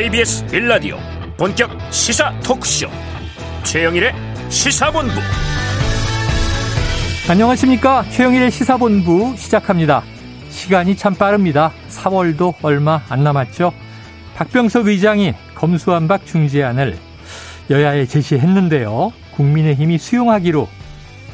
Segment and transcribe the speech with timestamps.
[0.00, 0.96] KBS 1라디오
[1.36, 2.88] 본격 시사 토크쇼.
[3.64, 4.12] 최영일의
[4.48, 5.12] 시사본부.
[7.28, 8.04] 안녕하십니까?
[8.04, 10.04] 최영일의 시사본부 시작합니다.
[10.50, 11.72] 시간이 참 빠릅니다.
[11.88, 13.72] 4월도 얼마 안 남았죠.
[14.36, 16.96] 박병석 의장이 검수완박 중재안을
[17.68, 19.12] 여야에 제시했는데요.
[19.34, 20.68] 국민의힘이 수용하기로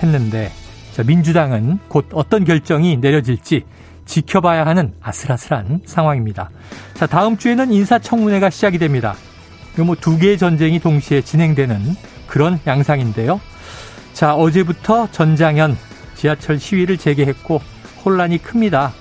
[0.03, 0.51] 했는데
[1.05, 3.65] 민주당은 곧 어떤 결정이 내려질지
[4.07, 6.51] 지켜봐야 하는 아슬아슬한 상황입니다.
[6.95, 9.15] 자, 다음 주에는 인사청문회가 시작이 됩니다.
[9.77, 13.41] 뭐두 개의 전쟁이 동시에 진행되는 그런 양상인데요.
[14.12, 15.77] 자, 어제부터 전장현
[16.15, 17.61] 지하철 시위를 재개했고
[18.05, 18.93] 혼란이 큽니다.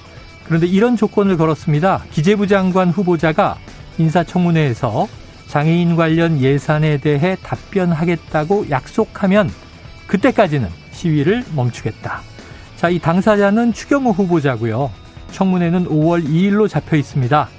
[0.45, 2.03] 그런데 이런 조건을 걸었습니다.
[2.11, 3.57] 기재부 장관 후보자가
[3.97, 5.07] 인사청문회에서
[5.47, 9.51] 장애인 관련 예산에 대해 답변하겠다고 약속하면
[10.07, 12.21] 그때까지는 시위를 멈추겠다.
[12.75, 14.91] 자, 이 당사자는 추경호 후보자고요.
[15.31, 17.49] 청문회는 5월 2일로 잡혀 있습니다.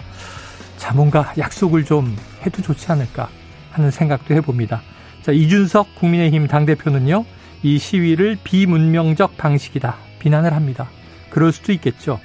[0.76, 3.28] 자, 뭔가 약속을 좀 해도 좋지 않을까
[3.72, 4.82] 하는 생각도 해봅니다.
[5.22, 7.24] 자, 이준석 국민의힘 당대표는요,
[7.62, 9.96] 이 시위를 비문명적 방식이다.
[10.18, 10.88] 비난을 합니다.
[11.30, 12.20] 그럴 수도 있겠죠.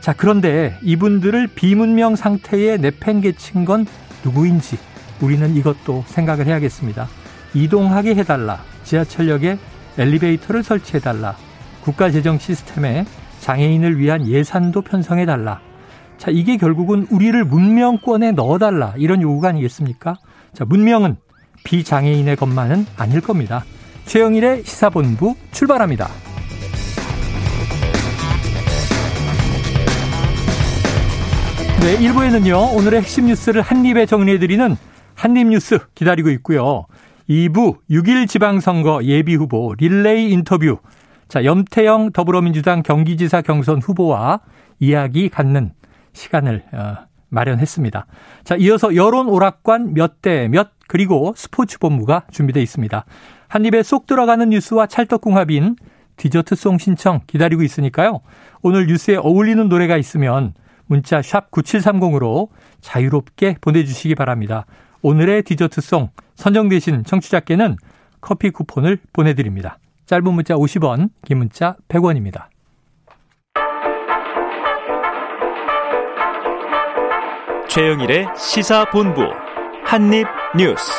[0.00, 3.86] 자, 그런데 이분들을 비문명 상태에 내팽개친 건
[4.24, 4.78] 누구인지
[5.20, 7.08] 우리는 이것도 생각을 해야겠습니다.
[7.54, 8.62] 이동하게 해달라.
[8.84, 9.58] 지하철역에
[9.96, 11.36] 엘리베이터를 설치해달라.
[11.82, 13.06] 국가재정 시스템에
[13.44, 15.60] 장애인을 위한 예산도 편성해 달라.
[16.16, 18.94] 자, 이게 결국은 우리를 문명권에 넣어 달라.
[18.96, 20.14] 이런 요구가 아니겠습니까?
[20.54, 21.16] 자, 문명은
[21.62, 23.62] 비장애인의 것만은 아닐 겁니다.
[24.06, 26.08] 최영일의 시사본부 출발합니다.
[31.82, 34.74] 네, 1부에는요, 오늘의 핵심 뉴스를 한입에 정리해드리는
[35.14, 36.86] 한입뉴스 기다리고 있고요.
[37.28, 40.78] 2부 6일 지방선거 예비후보 릴레이 인터뷰
[41.34, 44.38] 자, 염태영 더불어민주당 경기지사 경선 후보와
[44.78, 45.72] 이야기 갖는
[46.12, 48.06] 시간을 어, 마련했습니다.
[48.44, 53.04] 자, 이어서 여론 오락관 몇 대몇 그리고 스포츠 본부가 준비되어 있습니다.
[53.48, 55.74] 한 입에 쏙 들어가는 뉴스와 찰떡궁합인
[56.18, 58.20] 디저트송 신청 기다리고 있으니까요.
[58.62, 60.54] 오늘 뉴스에 어울리는 노래가 있으면
[60.86, 62.50] 문자 샵 9730으로
[62.80, 64.66] 자유롭게 보내주시기 바랍니다.
[65.02, 67.74] 오늘의 디저트송 선정되신 청취자께는
[68.20, 69.78] 커피 쿠폰을 보내드립니다.
[70.06, 72.44] 짧은 문자 50원, 긴 문자 100원입니다.
[77.68, 79.22] 최영일의 시사본부
[79.82, 80.92] 한입뉴스.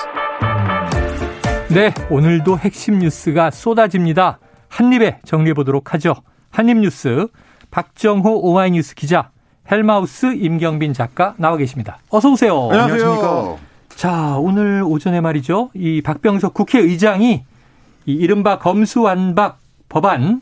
[1.70, 4.40] 네, 오늘도 핵심 뉴스가 쏟아집니다.
[4.70, 6.16] 한입에 정리해 보도록 하죠.
[6.50, 7.28] 한입뉴스
[7.70, 9.30] 박정호 오마이뉴스 기자,
[9.72, 12.00] 헬마우스 임경빈 작가 나와 계십니다.
[12.10, 12.70] 어서 오세요.
[12.72, 13.56] 안녕하십니까.
[13.90, 15.70] 자, 오늘 오전에 말이죠.
[15.76, 17.44] 이 박병석 국회의장이
[18.06, 20.42] 이 이른바 검수완박 법안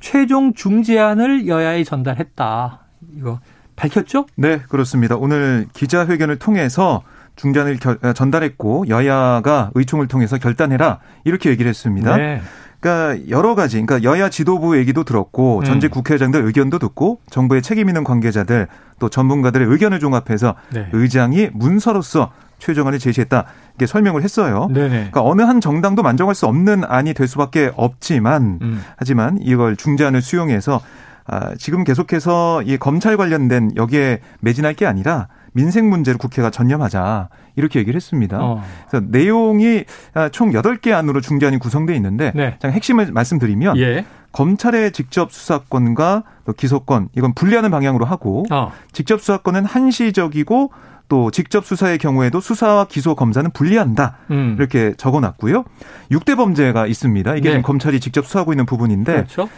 [0.00, 2.80] 최종 중재안을 여야에 전달했다.
[3.16, 3.40] 이거
[3.76, 4.26] 밝혔죠?
[4.36, 5.16] 네, 그렇습니다.
[5.16, 7.02] 오늘 기자회견을 통해서
[7.36, 7.78] 중재안을
[8.14, 12.16] 전달했고 여야가 의총을 통해서 결단해라 이렇게 얘기를 했습니다.
[12.16, 12.42] 네.
[12.80, 15.64] 그러니까 여러 가지, 그러니까 여야 지도부 얘기도 들었고 음.
[15.64, 18.68] 전직 국회의장들 의견도 듣고 정부의 책임 있는 관계자들
[18.98, 20.88] 또 전문가들의 의견을 종합해서 네.
[20.92, 23.44] 의장이 문서로서 최종안을 제시했다.
[23.70, 24.68] 이렇게 설명을 했어요.
[24.72, 24.88] 네네.
[24.88, 28.82] 그러니까 어느 한 정당도 만족할 수 없는 안이 될 수밖에 없지만 음.
[28.96, 30.80] 하지만 이걸 중재안을 수용해서
[31.26, 37.78] 아, 지금 계속해서 이 검찰 관련된 여기에 매진할 게 아니라 민생 문제를 국회가 전념하자 이렇게
[37.78, 38.38] 얘기를 했습니다.
[38.40, 38.62] 어.
[38.88, 39.84] 그래서 내용이
[40.14, 42.56] 아, 총 8개 안으로 중재안이 구성되어 있는데 네.
[42.64, 44.04] 핵심을 말씀드리면 예.
[44.32, 48.72] 검찰의 직접 수사권과 또 기소권 이건 분리하는 방향으로 하고 어.
[48.92, 50.70] 직접 수사권은 한시적이고
[51.10, 54.16] 또 직접 수사의 경우에도 수사와 기소 검사는 분리한다.
[54.30, 54.54] 음.
[54.56, 55.64] 이렇게 적어놨고요.
[56.12, 57.32] 6대 범죄가 있습니다.
[57.32, 57.50] 이게 네.
[57.50, 59.48] 지금 검찰이 직접 수사하고 있는 부분인데 그렇죠.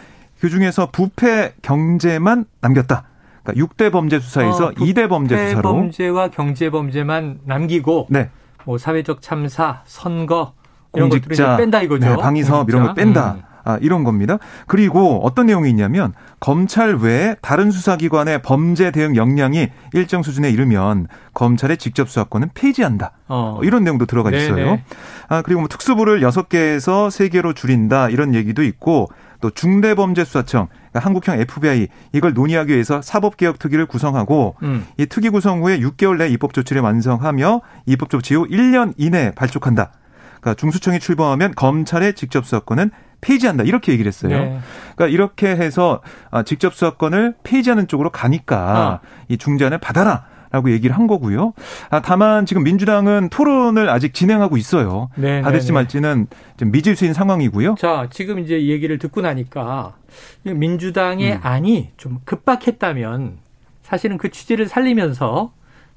[0.40, 3.04] 그 중에서 부패 경제만 남겼다.
[3.44, 8.30] 그러니까 6대 범죄 수사에서 어, 2대 범죄 수사로 범죄와 경제 범죄만 남기고 네.
[8.64, 10.54] 뭐 사회적 참사, 선거
[10.94, 12.08] 이런 공직자 뺀다 이거죠.
[12.08, 13.32] 네, 방위 사업 이런 걸 뺀다.
[13.34, 13.51] 음.
[13.64, 14.38] 아, 이런 겁니다.
[14.66, 21.76] 그리고 어떤 내용이 있냐면 검찰 외에 다른 수사기관의 범죄 대응 역량이 일정 수준에 이르면 검찰의
[21.76, 23.12] 직접 수사권은 폐지한다.
[23.28, 23.60] 어.
[23.62, 24.56] 이런 내용도 들어가 있어요.
[24.56, 24.84] 네네.
[25.28, 29.08] 아, 그리고 뭐 특수부를 6개에서 3개로 줄인다 이런 얘기도 있고
[29.40, 34.86] 또 중대범죄수사청 그러니까 한국형 FBI 이걸 논의하기 위해서 사법개혁 특위를 구성하고 음.
[34.96, 39.92] 이 특위 구성 후에 6개월 내 입법 조치를 완성하며 입법 조치 후 1년 이내 발족한다.
[40.40, 42.90] 그러니까 중수청이 출범하면 검찰의 직접 수사권은
[43.22, 44.38] 폐지한다 이렇게 얘기를 했어요.
[44.38, 44.58] 네.
[44.94, 49.06] 그러니까 이렇게 해서 아, 직접 수사권을 폐지하는 쪽으로 가니까 어.
[49.28, 50.30] 이 중재안을 받아라.
[50.50, 51.54] 라고 얘기를 한 거고요.
[51.88, 55.08] 아, 다만 지금 민주당은 토론을 아직 진행하고 있어요.
[55.14, 55.72] 네, 받을지 네, 네.
[55.72, 56.26] 말지는
[56.58, 57.76] 좀 미질수인 상황이고요.
[57.78, 59.94] 자, 지금 이제 얘기를 듣고 나니까
[60.42, 61.40] 민주당의 음.
[61.42, 63.38] 안이 좀 급박했다면
[63.82, 65.52] 사실은 그 취지를 살리면서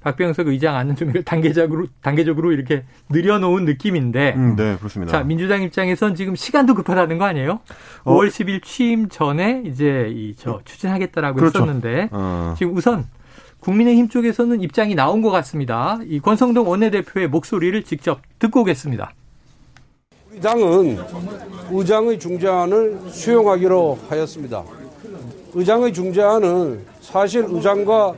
[0.06, 4.34] 박병석 의장 안는 좀 단계적으로 단계적으로 이렇게 늘려놓은 느낌인데.
[4.38, 5.12] 음, 네, 그렇습니다.
[5.12, 7.60] 자, 민주당 입장에선 지금 시간도 급하다는 거 아니에요?
[8.04, 8.14] 어.
[8.16, 11.60] 5월 10일 취임 전에 이제 이 저 추진하겠다라고 그렇죠.
[11.60, 12.54] 했었는데 어.
[12.58, 13.06] 지금 우선
[13.62, 15.98] 국민의힘 쪽에서는 입장이 나온 것 같습니다.
[16.06, 19.12] 이 권성동 원내대표의 목소리를 직접 듣고 오겠습니다.
[20.32, 21.00] 우리 당은
[21.72, 24.64] 의장의 중재안을 수용하기로 하였습니다.
[25.56, 28.14] 의장의 중재안은 사실 의장과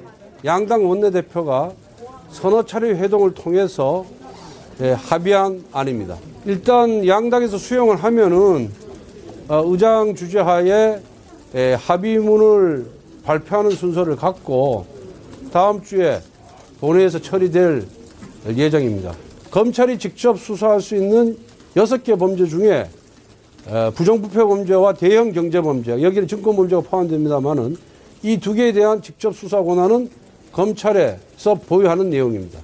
[0.45, 1.72] 양당 원내대표가
[2.31, 4.06] 서너 차례 회동을 통해서
[4.81, 6.18] 예, 합의한 안입니다.
[6.45, 8.72] 일단 양당에서 수용을 하면은
[9.48, 11.00] 어, 의장 주재하에
[11.56, 12.86] 예, 합의문을
[13.24, 14.86] 발표하는 순서를 갖고
[15.51, 16.22] 다음 주에
[16.80, 17.86] 본회의에서 처리될
[18.56, 19.13] 예정입니다.
[19.50, 21.38] 검찰이 직접 수사할 수 있는
[21.75, 22.88] 여섯 개 범죄 중에
[23.95, 27.75] 부정부패 범죄와 대형 경제 범죄, 여기는 증권 범죄가 포함됩니다만은
[28.24, 30.10] 이 두 개에 대한 직접 수사 권한은
[30.57, 32.59] 검찰에서 보유하는 내용입니다.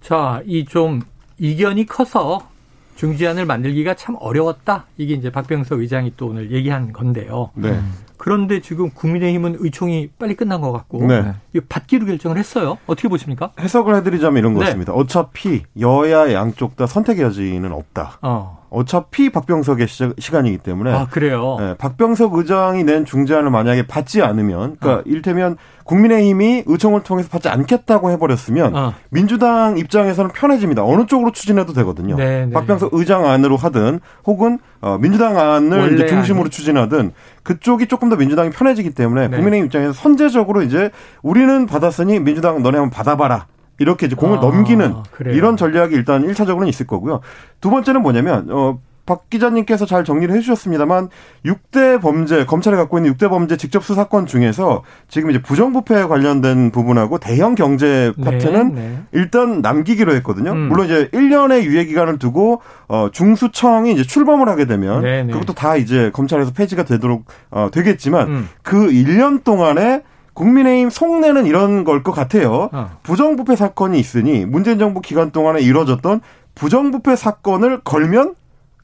[0.00, 1.02] 자, 이 좀
[1.38, 2.48] 이견이 커서
[2.96, 4.86] 중지안을 만들기가 참 어려웠다.
[4.96, 7.50] 이게 이제 박병석 의장이 또 오늘 얘기한 건데요.
[7.54, 7.78] 네.
[8.16, 11.32] 그런데 지금 국민의힘은 의총이 빨리 끝난 것 같고 네.
[11.68, 12.78] 받기로 결정을 했어요.
[12.86, 13.52] 어떻게 보십니까?
[13.60, 14.60] 해석을 해드리자면 이런 네.
[14.64, 14.92] 것입니다.
[14.94, 18.18] 어차피 여야 양쪽 다 선택 여지는 없다.
[18.22, 18.57] 어.
[18.70, 21.56] 어차피 박병석의 시, 간이기 때문에 아 그래요.
[21.58, 25.02] 네, 박병석 의장이 낸 중재안을 만약에 받지 않으면, 그러니까 어.
[25.06, 28.94] 일테면 국민의힘이 의총을 통해서 받지 않겠다고 해버렸으면 어.
[29.08, 30.84] 민주당 입장에서는 편해집니다.
[30.84, 32.16] 어느 쪽으로 추진해도 되거든요.
[32.16, 32.52] 네, 네.
[32.52, 36.50] 박병석 의장 안으로 하든 혹은 어, 민주당 안을 이제 중심으로 아니.
[36.50, 37.12] 추진하든
[37.42, 39.36] 그쪽이 조금 더 민주당이 편해지기 때문에 네.
[39.36, 40.90] 국민의힘 입장에서 선제적으로 이제
[41.22, 43.46] 우리는 받았으니 민주당 너네 한번 받아봐라.
[43.78, 45.34] 이렇게 이제 공을 아, 넘기는 그래요.
[45.34, 47.20] 이런 전략이 일단 1차적으로는 있을 거고요.
[47.60, 48.78] 두 번째는 뭐냐면 어
[49.08, 51.08] 박 기자님께서 잘 정리를 해주셨습니다만
[51.46, 57.16] 6대 범죄 검찰이 갖고 있는 6대 범죄 직접 수사권 중에서 지금 이제 부정부패 관련된 부분하고
[57.16, 58.98] 대형 경제 네, 파트는 네, 네.
[59.12, 60.52] 일단 남기기로 했거든요.
[60.52, 60.68] 음.
[60.68, 65.32] 물론 이제 1년의 유예 기간을 두고 어 중수청이 이제 출범을 하게 되면 네, 네.
[65.32, 68.48] 그것도 다 이제 검찰에서 폐지가 되도록 어 되겠지만 음.
[68.62, 70.02] 그 1년 동안에
[70.42, 72.68] 국민의힘 속내는 이런 걸 것 같아요.
[72.72, 72.90] 어.
[73.02, 76.20] 부정부패 사건이 있으니 문재인 정부 기간 동안에 이뤄졌던
[76.54, 78.34] 부정부패 사건을 걸면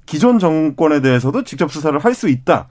[0.04, 2.66] 기존 정권에 대해서도 직접 수사를 할 수 있다라는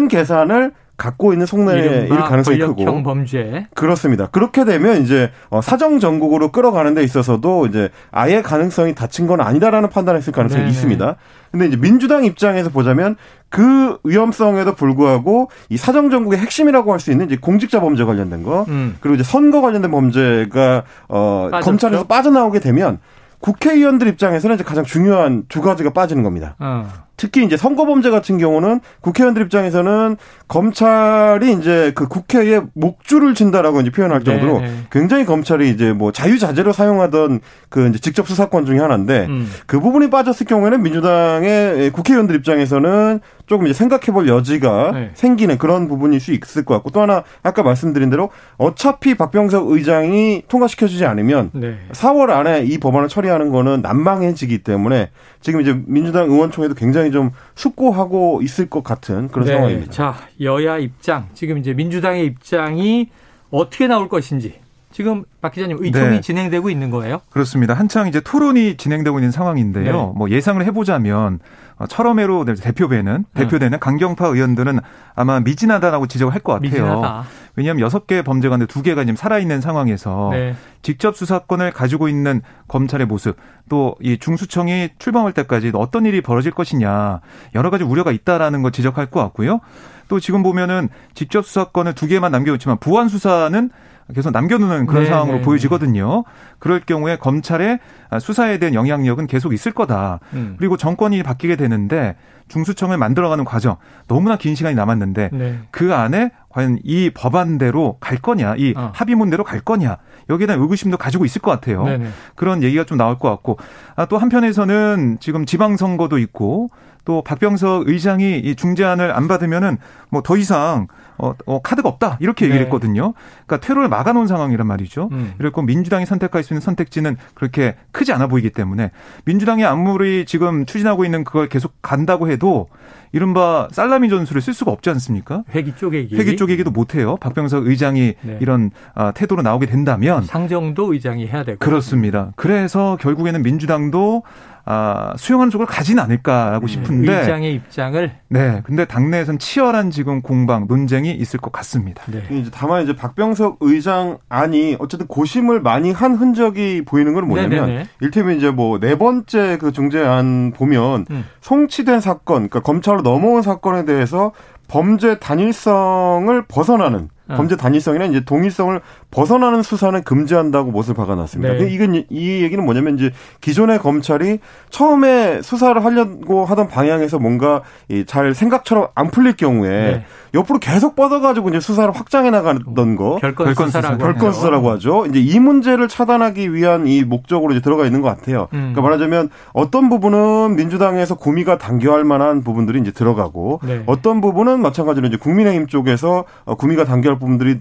[0.00, 0.08] 뭐.
[0.08, 0.72] 계산을
[1.02, 4.28] 갖고 있는 속내일 가능성이 크고 범죄 그렇습니다.
[4.28, 9.88] 그렇게 되면 이제 어, 사정 전국으로 끌어가는 데 있어서도 이제 아예 가능성이 닫힌 건 아니다라는
[9.90, 10.70] 판단을 했을 가능성이 네네.
[10.72, 11.16] 있습니다.
[11.50, 13.16] 근데 이제 민주당 입장에서 보자면
[13.48, 18.64] 그 위험성에도 불구하고 이 사정 전국의 핵심이라고 할 수 있는 이제 공직자 범죄 관련된 거
[18.68, 18.96] 음.
[19.00, 23.00] 그리고 이제 선거 관련된 범죄가 어 검찰에서 빠져나오게 되면
[23.40, 26.54] 국회의원들 입장에서는 이제 가장 중요한 두 가지가 빠지는 겁니다.
[26.60, 26.86] 어.
[27.22, 30.16] 특히 이제 선거범죄 같은 경우는 국회의원들 입장에서는
[30.48, 36.10] 검찰이 이제 그 국회에 목줄을 친다라고 이제 표현할 네, 정도로 네 굉장히 검찰이 이제 뭐
[36.10, 37.38] 자유자재로 사용하던
[37.68, 39.48] 그 이제 직접 수사권 중에 하나인데 음.
[39.66, 45.10] 그 부분이 빠졌을 경우에는 민주당의 국회의원들 입장에서는 조금 이제 생각해 볼 여지가 네.
[45.14, 50.44] 생기는 그런 부분일 수 있을 것 같고 또 하나 아까 말씀드린 대로 어차피 박병석 의장이
[50.48, 51.76] 통과시켜주지 않으면 네.
[51.92, 55.10] 4월 안에 이 법안을 처리하는 거는 난망해지기 때문에
[55.40, 59.54] 지금 이제 민주당 의원총회도 굉장히 좀 숙고하고 있을 것 같은 그런 네.
[59.54, 59.92] 상황입니다.
[59.92, 63.10] 자, 여야 입장, 지금 이제 민주당의 입장이
[63.50, 64.61] 어떻게 나올 것인지
[64.92, 66.20] 지금 박 기자님 의총이 네.
[66.20, 67.20] 진행되고 있는 거예요?
[67.30, 67.74] 그렇습니다.
[67.74, 69.84] 한창 이제 토론이 진행되고 있는 상황인데요.
[69.84, 70.12] 네.
[70.14, 71.40] 뭐 예상을 해보자면
[71.78, 74.78] 어, 철험회로 대표되는 대표되는 강경파 의원들은
[75.14, 76.70] 아마 미진하다라고 지적을 할 것 같아요.
[76.70, 77.24] 미진하다.
[77.56, 80.54] 왜냐하면 여섯 개 범죄 가운데 두 개가 지금 살아있는 상황에서 네.
[80.82, 83.36] 직접 수사권을 가지고 있는 검찰의 모습
[83.68, 87.20] 또 이 중수청이 출범할 때까지 어떤 일이 벌어질 것이냐
[87.54, 89.60] 여러 가지 우려가 있다라는 걸 지적할 것 같고요.
[90.08, 93.70] 또 지금 보면은 직접 수사권을 두 개만 남겨놓지만 보안 수사는
[94.14, 95.42] 계속 남겨놓는 그런 네, 상황으로 네.
[95.42, 96.24] 보여지거든요.
[96.58, 97.78] 그럴 경우에 검찰의
[98.20, 100.20] 수사에 대한 영향력은 계속 있을 거다.
[100.34, 100.56] 음.
[100.58, 102.16] 그리고 정권이 바뀌게 되는데
[102.48, 103.76] 중수청을 만들어가는 과정
[104.08, 105.58] 너무나 긴 시간이 남았는데 네.
[105.70, 108.90] 그 안에 과연 이 법안대로 갈 거냐, 이 어.
[108.94, 109.96] 합의문대로 갈 거냐
[110.28, 111.84] 여기에 대한 의구심도 가지고 있을 것 같아요.
[111.84, 112.08] 네네.
[112.34, 113.56] 그런 얘기가 좀 나올 것 같고
[113.96, 116.70] 아, 또 한편에서는 지금 지방선거도 있고
[117.04, 119.78] 또 박병석 의장이 이 중재안을 안 받으면은
[120.10, 120.86] 뭐 더 이상
[121.18, 122.64] 어, 어, 카드가 없다 이렇게 얘기를 네.
[122.64, 123.12] 했거든요.
[123.46, 125.08] 그러니까 퇴로를 막아놓은 상황이란 말이죠.
[125.12, 125.34] 음.
[125.38, 128.90] 이렇고 민주당이 선택할 수 있는 선택지는 그렇게 크지 않아 보이기 때문에
[129.24, 132.68] 민주당이 아무리 지금 추진하고 있는 그걸 계속 간다고 해도
[133.12, 135.44] 이른바 살라미 전술을 쓸 수가 없지 않습니까?
[135.54, 136.16] 회기 쪼개기.
[136.16, 137.16] 회기 쪼개기도 못해요.
[137.16, 138.38] 박병석 의장이 네.
[138.40, 142.32] 이런 아, 태도로 나오게 된다면 상정도 의장이 해야 되고 그렇습니다.
[142.36, 144.22] 그래서 결국에는 민주당도
[144.64, 146.68] 아, 수용하는 쪽으로 가진 않을까라고 음.
[146.68, 152.02] 싶은데 의장의 입장을 네, 근데 당내에선 치열한 지금 공방 논쟁이 있을 것 같습니다.
[152.06, 152.22] 네.
[152.30, 157.88] 이제 다만 이제 박병석 의장 안이 어쨌든 고심을 많이 한 흔적이 보이는 건 뭐냐면 네네네.
[158.00, 161.24] 일테면 이제 뭐 네 번째 그 중재안 보면 음.
[161.40, 164.32] 송치된 사건, 그러니까 검찰로 넘어온 사건에 대해서
[164.66, 167.34] 범죄 단일성을 벗어나는 어.
[167.36, 168.80] 범죄 단일성이나 이제 동일성을
[169.12, 171.54] 벗어나는 수사는 금지한다고 못을 박아놨습니다.
[171.54, 171.68] 네.
[171.70, 174.40] 이건 이 얘기는 뭐냐면 이제 기존의 검찰이
[174.70, 177.62] 처음에 수사를 하려고 하던 방향에서 뭔가
[178.06, 180.04] 잘 생각처럼 안 풀릴 경우에 네.
[180.34, 185.04] 옆으로 계속 뻗어가지고 이제 수사를 확장해 나가던 거 별건, 별건 수사라고, 별건 수사라고 하죠.
[185.06, 188.48] 이제 이 문제를 차단하기 위한 이 목적으로 이제 들어가 있는 것 같아요.
[188.54, 188.72] 음.
[188.72, 193.82] 그러니까 말하자면 어떤 부분은 민주당에서 구미가 당겨할 만한 부분들이 이제 들어가고 네.
[193.84, 197.58] 어떤 부분은 마찬가지로 이제 국민의힘 쪽에서 어, 구미가 당겨할 부분들이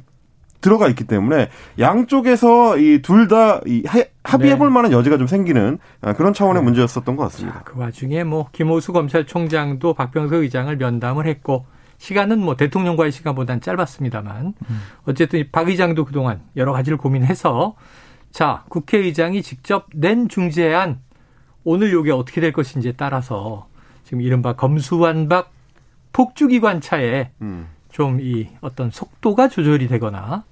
[0.62, 1.50] 들어가 있기 때문에
[1.80, 3.62] 양쪽에서 이 둘다
[4.24, 4.74] 합의해볼 네.
[4.74, 6.66] 만한 여지가 좀 생기는 아, 그런 차원의 네.
[6.66, 7.60] 문제였었던 것 같습니다.
[7.60, 11.66] 자, 그 와중에 뭐 김호수 검찰총장도 박병석 의장을 면담을 했고
[11.98, 14.82] 시간은 뭐 대통령과의 시간보다는 짧았습니다만 음.
[15.06, 17.76] 어쨌든 박 의장도 그동안 여러 가지를 고민해서
[18.32, 21.00] 자 국회의장이 직접 낸 중재안
[21.64, 23.68] 오늘 요게 어떻게 될 것인지에 따라서
[24.04, 25.52] 지금 이른바 검수완박
[26.14, 27.68] 폭주기관차에 음.
[27.92, 30.44] 좀이 어떤 속도가 조절이 되거나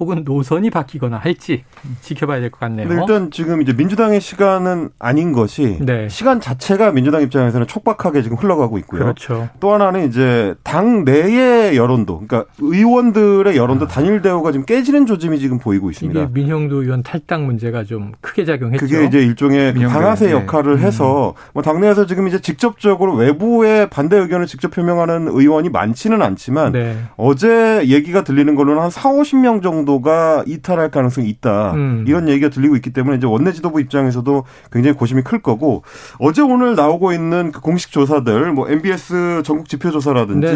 [0.00, 1.64] 혹은 노선이 바뀌거나 할지
[2.00, 2.88] 지켜봐야 될 것 같네요.
[2.90, 6.08] 일단 지금 이제 민주당의 시간은 아닌 것이 네.
[6.08, 9.02] 시간 자체가 민주당 입장에서는 촉박하게 지금 흘러가고 있고요.
[9.02, 9.48] 그렇죠.
[9.60, 13.88] 또 하나는 이제 당 내의 여론도, 그러니까 의원들의 여론도 아.
[13.88, 16.20] 단일 대우가 지금 깨지는 조짐이 지금 보이고 있습니다.
[16.20, 18.84] 이게 민형도 의원 탈당 문제가 좀 크게 작용했죠.
[18.84, 20.32] 그게 이제 일종의 방아쇠 네.
[20.32, 20.86] 역할을 네.
[20.86, 26.96] 해서 뭐 당내에서 지금 이제 직접적으로 외부의 반대 의견을 직접 표명하는 의원이 많지는 않지만 네.
[27.16, 31.72] 어제 얘기가 들리는 걸로는 한 4, 50명 정도 정도가 이탈할 가능성이 있다.
[31.74, 32.04] 음.
[32.06, 35.82] 이런 얘기가 들리고 있기 때문에 이제 원내 지도부 입장에서도 굉장히 고심이 클 거고
[36.18, 40.46] 어제 오늘 나오고 있는 그 공식 조사들 뭐 MBS 전국 지표 조사라든지.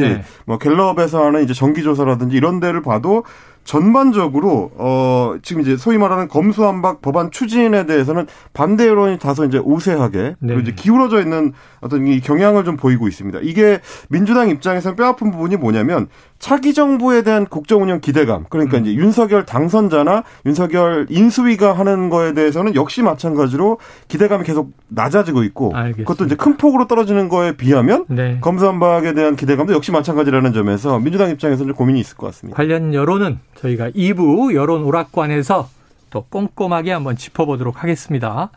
[0.46, 3.24] 뭐 갤럽에서 하는 이제 정기 조사라든지 이런 데를 봐도
[3.66, 10.18] 전반적으로 어 지금 이제 소위 말하는 검수완박 법안 추진에 대해서는 반대 여론이 다소 이제 우세하게
[10.38, 10.54] 네.
[10.54, 13.40] 그리고 이제 기울어져 있는 어떤 이 경향을 좀 보이고 있습니다.
[13.42, 16.06] 이게 민주당 입장에서는 뼈아픈 부분이 뭐냐면
[16.38, 18.82] 차기 정부에 대한 국정 운영 기대감 그러니까 음.
[18.82, 26.08] 이제 윤석열 당선자나 윤석열 인수위가 하는 거에 대해서는 역시 마찬가지로 기대감이 계속 낮아지고 있고 알겠습니다.
[26.08, 28.38] 그것도 이제 큰 폭으로 떨어지는 거에 비하면 네.
[28.40, 32.56] 검수완박에 대한 기대감도 역시 마찬가지라는 점에서 민주당 입장에서는 고민이 있을 것 같습니다.
[32.56, 35.68] 관련 여론은 저희가 2부 여론 오락관에서
[36.10, 38.50] 또 꼼꼼하게 한번 짚어보도록 하겠습니다.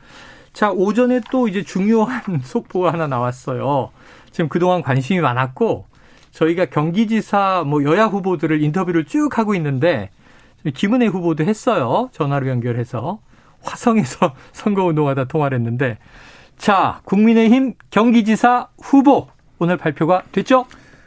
[0.53, 3.91] 자, 오전에 또 이제 중요한 속보가 하나 나왔어요.
[4.31, 5.85] 지금 그동안 관심이 많았고
[6.31, 10.09] 저희가 경기지사 뭐 여야 후보들을 인터뷰를 쭉 하고 있는데
[10.73, 12.09] 김은혜 후보도 했어요.
[12.11, 13.19] 전화로 연결해서
[13.61, 15.97] 화성에서 선거운동하다 통화를 했는데
[16.57, 19.27] 자, 국민의힘 경기지사 후보
[19.59, 20.65] 오늘 발표가 됐죠?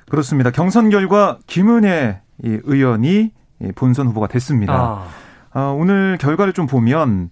[0.09, 0.51] 그렇습니다.
[0.51, 3.31] 경선 결과 김은혜 의원이
[3.75, 4.75] 본선 후보가 됐습니다.
[4.75, 5.07] 아.
[5.55, 7.31] 어, 오늘 결과를 좀 보면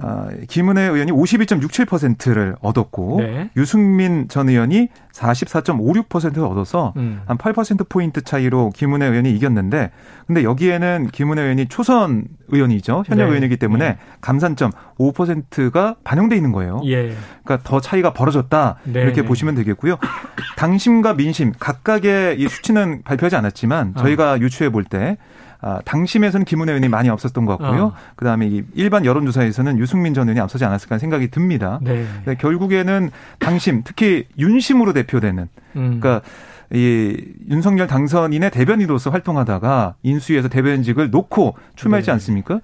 [0.00, 3.50] 어, 김은혜 의원이 52.67%를 얻었고 네.
[3.56, 7.20] 유승민 전 의원이 44.56%를 얻어서 음.
[7.26, 9.90] 한 8% 포인트 차이로 김은혜 의원이 이겼는데
[10.26, 13.02] 근데 여기에는 김은혜 의원이 초선 의원이죠.
[13.06, 13.28] 현역 네.
[13.30, 13.98] 의원이기 때문에 네.
[14.20, 16.80] 감산점 5%가 반영돼 있는 거예요.
[16.84, 17.12] 예.
[17.44, 18.76] 그러니까 더 차이가 벌어졌다.
[18.84, 19.02] 네.
[19.02, 19.96] 이렇게 보시면 되겠고요.
[20.56, 24.38] 당심과 민심 각각의 이 수치는 발표하지 않았지만 저희가 어.
[24.38, 25.18] 유추해 볼 때
[25.60, 27.84] 아, 당심에서는 김은혜 의원이 많이 없었던 것 같고요.
[27.86, 27.94] 어.
[28.16, 31.80] 그다음에 이 일반 여론조사에서는 유승민 전 의원이 앞서지 않았을까 생각이 듭니다.
[31.82, 32.06] 네.
[32.38, 36.00] 결국에는 당심, 특히 윤심으로 대표되는 음.
[36.00, 36.22] 그러니까
[36.70, 37.16] 이
[37.48, 42.12] 윤석열 당선인의 대변인으로서 활동하다가 인수위에서 대변인직을 놓고 출마했지 네.
[42.12, 42.60] 않습니까?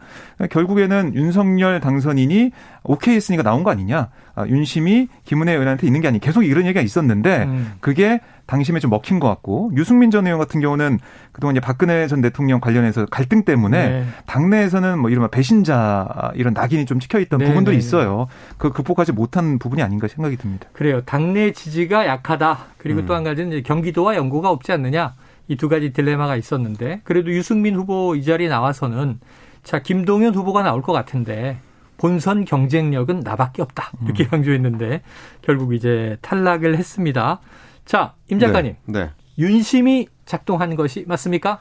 [0.51, 2.51] 결국에는 윤석열 당선인이
[2.83, 4.11] 오케이 했으니까 나온 거 아니냐.
[4.35, 7.73] 아, 윤심이 김은혜 의원한테 있는 게 아니 계속 이런 얘기가 있었는데 음.
[7.81, 10.99] 그게 당심에 좀 먹힌 것 같고 유승민 전 의원 같은 경우는
[11.33, 14.05] 그동안 이제 박근혜 전 대통령 관련해서 갈등 때문에 네.
[14.27, 17.87] 당내에서는 뭐 이른바 배신자 이런 낙인이 좀 찍혀 있던 네, 부분들이 네, 네.
[17.87, 18.27] 있어요.
[18.59, 20.69] 그 극복하지 못한 부분이 아닌가 생각이 듭니다.
[20.73, 21.01] 그래요.
[21.03, 22.59] 당내 지지가 약하다.
[22.79, 23.07] 그리고 음.
[23.07, 25.15] 또한 가지는 경기도와 연고가 없지 않느냐.
[25.49, 29.21] 이 두 가지 딜레마가 있었는데 그래도 유승민 후보 이 자리에 나와서는
[29.63, 31.59] 자 김동연 후보가 나올 것 같은데
[31.97, 33.93] 본선 경쟁력은 나밖에 없다.
[34.05, 34.29] 이렇게 음.
[34.31, 35.03] 강조했는데
[35.43, 37.41] 결국 이제 탈락을 했습니다.
[37.85, 38.77] 자, 임 작가님.
[38.87, 39.01] 네.
[39.01, 39.11] 네.
[39.39, 41.59] 윤심이 작동한 것이 맞습니까?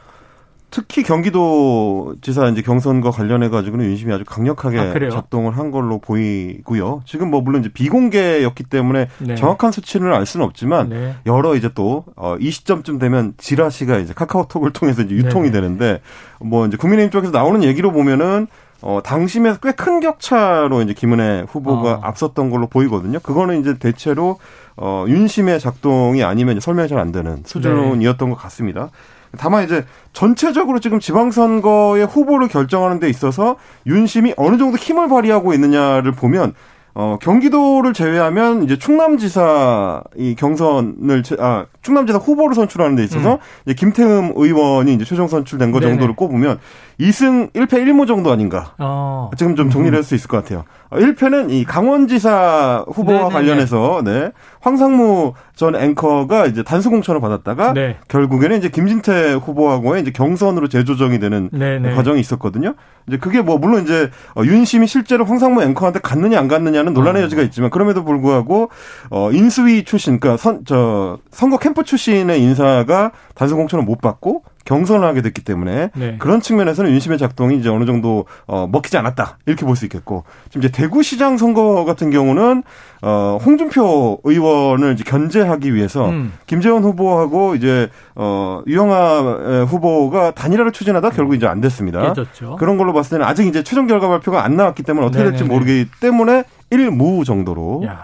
[0.74, 7.04] 특히 경기도 지사 이제 경선과 관련해 가지고는 윤심이 아주 강력하게 아, 작동을 한 걸로 보이고요.
[7.06, 9.36] 지금 뭐 물론 이제 비공개였기 때문에 네.
[9.36, 11.16] 정확한 수치를 알 수는 없지만 네.
[11.28, 15.52] 여러 이제 또이 어, 시점쯤 되면 지라시가 이제 카카오톡을 통해서 이제 유통이 네.
[15.52, 16.02] 되는데
[16.40, 18.48] 뭐 이제 국민의힘 쪽에서 나오는 얘기로 보면은
[18.82, 22.00] 어, 당심에서 꽤 큰 격차로 이제 김은혜 후보가 어.
[22.02, 23.20] 앞섰던 걸로 보이거든요.
[23.20, 24.40] 그거는 이제 대체로
[24.78, 28.36] 어, 윤심의 작동이 아니면 설명이 잘 안 되는 수준이었던 네.
[28.36, 28.90] 것 같습니다.
[29.38, 33.56] 다만 이제 전체적으로 지금 지방선거의 후보를 결정하는 데 있어서
[33.88, 36.54] 윤심이 어느 정도 힘을 발휘하고 있느냐를 보면
[36.94, 43.74] 어, 경기도를 제외하면 이제 충남지사 이 경선을 아 충남지사 후보를 선출하는 데 있어서 음.
[43.76, 46.60] 김태흠 의원이 이제 최종 선출된 거 정도를 꼽으면
[47.00, 48.74] 2승 1패 1무 정도 아닌가.
[48.80, 49.30] 어.
[49.38, 50.64] 지금 좀 정리를 할 수 있을 것 같아요.
[50.92, 53.34] 1패는 어, 이 강원지사 후보와 네네네.
[53.34, 54.32] 관련해서 네.
[54.62, 57.98] 황상무 전 앵커가 이제 단수 공천을 받았다가 네.
[58.08, 61.96] 결국에는 이제 김진태 후보하고의 이제 경선으로 재조정이 되는 네네.
[61.96, 62.76] 과정이 있었거든요.
[63.08, 67.26] 이제 그게 뭐 물론 이제 어, 윤심이 실제로 황상무 앵커한테 갔느냐 안 갔느냐는 논란의 어.
[67.26, 68.70] 여지가 있지만 그럼에도 불구하고
[69.10, 75.06] 어 인수위 출신 그러니까 선 저 선거 캠프 출신의 인사가 단수 공천을 못 받고 경선을
[75.06, 76.16] 하게 됐기 때문에 네.
[76.20, 80.62] 그런 측면에서는 윤심의 작동이 이제 어느 정도 어 먹히지 않았다 이렇게 볼 수 있겠고 지금
[80.64, 82.64] 이제 대구시장 선거 같은 경우는
[83.02, 86.32] 어 홍준표 의원을 이제 견제하기 위해서 음.
[86.48, 92.02] 김재원 후보하고 이제 어 유영아 후보가 단일화를 추진하다 결국 이제 안 됐습니다.
[92.14, 92.56] 깨졌죠.
[92.58, 95.38] 그런 걸로 봤을 때는 아직 이제 최종 결과 발표가 안 나왔기 때문에 어떻게 네네네.
[95.38, 98.04] 될지 모르기 때문에 1무 정도로 야,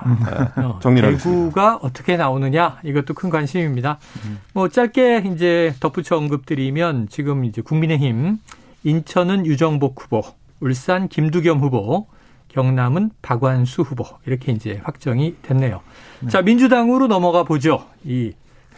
[0.56, 1.50] 네, 어, 정리하겠습니다.
[1.50, 3.98] 대구가 어떻게 나오느냐 이것도 큰 관심입니다.
[4.26, 4.40] 음.
[4.54, 8.38] 뭐 짧게 이제 덧붙여 언급드리면 지금 이제 국민의힘
[8.84, 10.22] 인천은 유정복 후보,
[10.60, 12.08] 울산 김두겸 후보,
[12.50, 15.82] 경남은 박완수 후보 이렇게 이제 확정이 됐네요.
[16.22, 16.30] 네.
[16.30, 17.86] 자 민주당으로 넘어가 보죠.
[18.04, 18.34] 이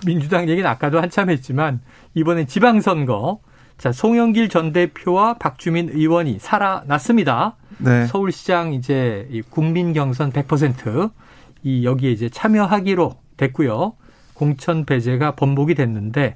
[0.06, 1.82] 민주당 얘기는 아까도 한참 했지만
[2.14, 3.40] 이번에 지방선거
[3.78, 7.56] 자 송영길 전 대표와 박주민 의원이 살아났습니다.
[7.84, 8.06] 네.
[8.06, 13.94] 서울시장 이제 국민 경선 100%이 여기에 이제 참여하기로 됐고요.
[14.34, 16.36] 공천 배제가 번복이 됐는데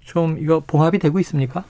[0.00, 1.64] 좀 이거 봉합이 되고 있습니까?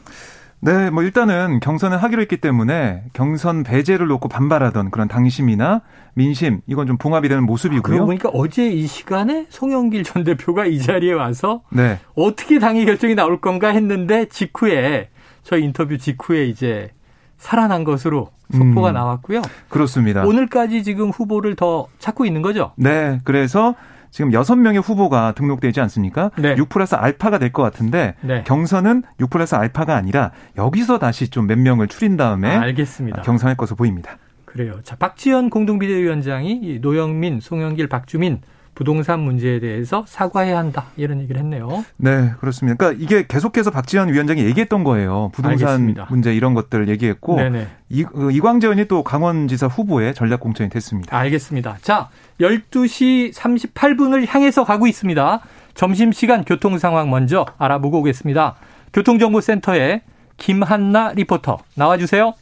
[0.65, 5.83] 네, 뭐 일단은 경선을 하기로 했기 때문에 경선 배제를 놓고 반발하던 그런 당심이나
[6.15, 7.83] 민심 이건 좀 봉합이 되는 모습이고요.
[7.83, 11.99] 그러고 보니까 어제 이 시간에 송영길 전 대표가 이 자리에 와서 네.
[12.15, 15.09] 어떻게 당의 결정이 나올 건가 했는데 직후에
[15.43, 16.91] 저희 인터뷰 직후에 이제
[17.39, 19.43] 살아난 것으로 속보가 음, 나왔고요.
[19.69, 20.25] 그렇습니다.
[20.25, 22.73] 오늘까지 지금 후보를 더 찾고 있는 거죠?
[22.77, 23.19] 네.
[23.25, 23.75] 그래서
[24.11, 26.31] 지금 여섯 명의 후보가 등록되지 않습니까?
[26.37, 26.55] 네.
[26.59, 28.43] 6 플러스 알파가 될 것 같은데 네.
[28.47, 33.23] 경선은 6 플러스 알파가 아니라 여기서 다시 좀 몇 명을 추린 다음에 아, 알겠습니다.
[33.23, 34.19] 경선할 것으로 보입니다.
[34.45, 34.81] 그래요.
[34.85, 38.41] 자, 박지원 공동비대위원장이 노영민, 송영길, 박주민
[38.75, 41.85] 부동산 문제에 대해서 사과해야 한다 이런 얘기를 했네요.
[41.97, 42.77] 네, 그렇습니다.
[42.77, 45.31] 그러니까 이게 계속해서 박지원 위원장이 얘기했던 거예요.
[45.35, 46.07] 부동산 알겠습니다.
[46.09, 47.69] 문제 이런 것들 얘기했고 네네.
[47.91, 51.17] 이, 그 이광재 의원이 또 강원지사 후보에 전략 공천이 됐습니다.
[51.17, 51.79] 알겠습니다.
[51.83, 52.09] 자,
[52.41, 55.41] 12시 38분을 향해서 가고 있습니다.
[55.75, 58.57] 점심시간 교통 상황 먼저 알아보고 오겠습니다.
[58.93, 60.03] 교통정보센터에
[60.39, 62.35] 김한나 리포터 나와주세요.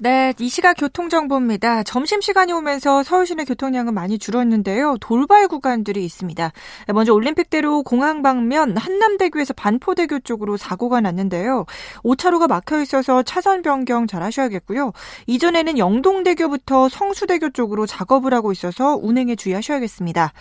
[0.00, 1.82] 네, 이 시각 교통정보입니다.
[1.82, 4.96] 점심시간이 오면서 서울 시내 교통량은 많이 줄었는데요.
[5.00, 6.52] 돌발 구간들이 있습니다.
[6.94, 11.66] 먼저 올림픽대로 공항 방면 한남대교에서 반포대교 쪽으로 사고가 났는데요.
[12.04, 14.92] 5차로가 막혀 있어서 차선 변경 잘 하셔야겠고요.
[15.26, 20.32] 이전에는 영동대교부터 성수대교 쪽으로 작업을 하고 있어서 운행에 주의하셔야겠습니다.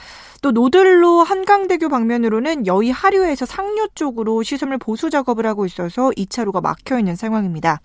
[0.44, 7.00] 또 노들로 한강대교 방면으로는 여의 하류에서 상류 쪽으로 시설물 보수 작업을 하고 있어서 2차로가 막혀
[7.00, 7.82] 있는 상황입니다.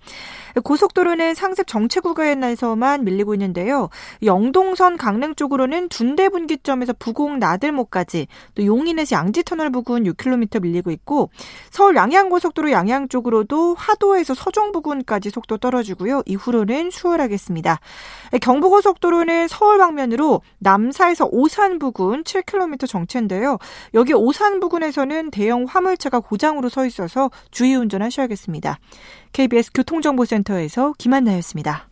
[0.63, 3.89] 고속도로는 상습 정체 구간에서만 밀리고 있는데요.
[4.23, 11.29] 영동선 강릉 쪽으로는 둔대 분기점에서 부곡 나들목까지 또 용인에서 양지 터널 부근 6km 밀리고 있고
[11.71, 16.23] 서울 양양고속도로 양양 쪽으로도 화도에서 서종 부근까지 속도 떨어지고요.
[16.25, 17.79] 이후로는 수월하겠습니다.
[18.41, 23.57] 경부고속도로는 서울 방면으로 남사에서 오산 부근 7km 정체인데요.
[23.93, 28.79] 여기 오산 부근에서는 대형 화물차가 고장으로 서 있어서 주의 운전하셔야겠습니다.
[29.33, 31.89] KBS 교통정보센터에서 김한나였습니다.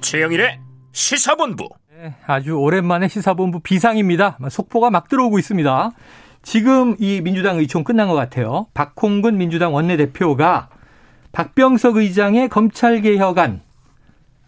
[0.00, 0.58] 최영일의
[0.90, 1.68] 시사본부.
[1.96, 4.38] 네, 아주 오랜만에 시사본부 비상입니다.
[4.50, 5.92] 속보가 막 들어오고 있습니다.
[6.42, 8.66] 지금 이 민주당 의총 끝난 것 같아요.
[8.74, 10.68] 박홍근 민주당 원내대표가
[11.30, 13.60] 박병석 의장의 검찰 개혁안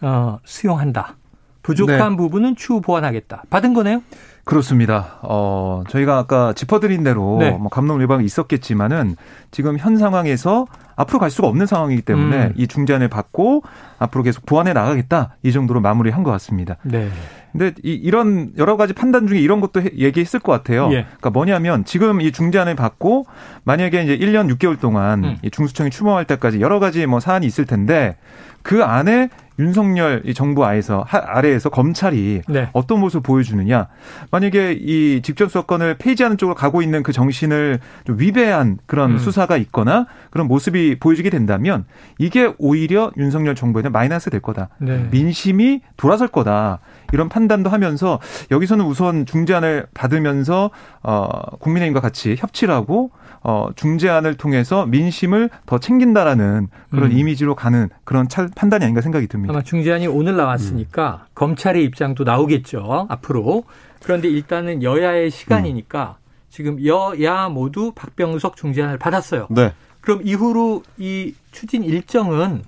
[0.00, 1.16] 어, 수용한다.
[1.62, 2.16] 부족한 네.
[2.16, 3.44] 부분은 추후 보완하겠다.
[3.48, 4.02] 받은 거네요?
[4.44, 5.18] 그렇습니다.
[5.22, 7.50] 어, 저희가 아까 짚어드린 대로 네.
[7.52, 9.16] 뭐 감독 일방이 있었겠지만은
[9.50, 12.52] 지금 현 상황에서 앞으로 갈 수가 없는 상황이기 때문에 음.
[12.56, 13.62] 이 중재안을 받고
[13.98, 16.76] 앞으로 계속 보완해 나가겠다 이 정도로 마무리한 것 같습니다.
[16.82, 17.08] 네.
[17.52, 20.88] 근데 이, 이런 여러 가지 판단 중에 이런 것도 얘기했을 것 같아요.
[20.90, 21.02] 예.
[21.04, 23.26] 그러니까 뭐냐면 지금 이 중재안을 받고
[23.64, 25.36] 만약에 이제 1년 6개월 동안 음.
[25.42, 28.16] 이 중수청이 추모할 때까지 여러 가지 뭐 사안이 있을 텐데
[28.62, 32.68] 그 안에 윤석열 정부 아에서 아래에서 검찰이 네.
[32.72, 33.88] 어떤 모습을 보여주느냐.
[34.30, 39.18] 만약에 이 직접 수사권을 폐지하는 쪽으로 가고 있는 그 정신을 좀 위배한 그런 음.
[39.18, 41.84] 수사가 있거나 그런 모습이 보여지게 된다면
[42.18, 44.68] 이게 오히려 윤석열 정부에는 마이너스 될 거다.
[44.78, 45.06] 네.
[45.10, 46.80] 민심이 돌아설 거다.
[47.12, 48.18] 이런 판단도 하면서
[48.50, 50.70] 여기서는 우선 중재안을 받으면서
[51.02, 53.10] 어 국민의힘과 같이 협치를 하고
[53.44, 57.16] 어, 중재안을 통해서 민심을 더 챙긴다라는 그런 음.
[57.16, 59.52] 이미지로 가는 그런 찰, 판단이 아닌가 생각이 듭니다.
[59.52, 61.32] 아마 중재안이 오늘 나왔으니까 음.
[61.34, 63.06] 검찰의 입장도 나오겠죠.
[63.08, 63.64] 앞으로.
[64.02, 66.22] 그런데 일단은 여야의 시간이니까 음.
[66.50, 69.48] 지금 여야 모두 박병석 중재안을 받았어요.
[69.50, 69.72] 네.
[70.00, 72.62] 그럼 이후로 이 추진 일정은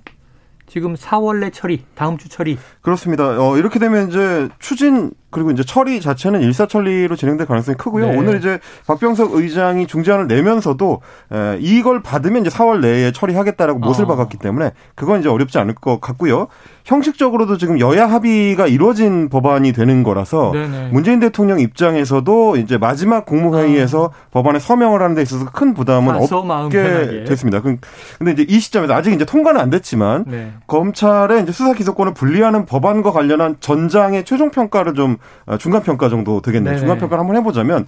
[0.67, 2.57] 지금 4월 내 처리, 다음 주 처리.
[2.81, 3.39] 그렇습니다.
[3.39, 8.07] 어, 이렇게 되면 이제 추진 그리고 이제 처리 자체는 일사천리로 진행될 가능성이 크고요.
[8.09, 8.17] 네.
[8.17, 11.01] 오늘 이제 박병석 의장이 중재안을 내면서도
[11.31, 14.07] 에, 이걸 받으면 이제 4월 내에 처리하겠다라고 못을 어.
[14.07, 16.47] 박았기 때문에 그건 이제 어렵지 않을 것 같고요.
[16.85, 20.89] 형식적으로도 지금 여야 합의가 이루어진 법안이 되는 거라서 네네.
[20.91, 24.11] 문재인 대통령 입장에서도 이제 마지막 국무회의에서 어.
[24.31, 27.61] 법안에 서명을 하는 데 있어서 큰 부담은 없게 됐습니다.
[27.61, 30.53] 근데 이제 이 시점에서 아직 이제 통과는 안 됐지만 네.
[30.67, 35.17] 검찰의 이제 수사 기소권을 분리하는 법안과 관련한 전장의 최종 평가를 좀
[35.47, 36.77] 어, 중간 평가 정도 되겠네요.
[36.77, 37.87] 중간 평가를 한번 해보자면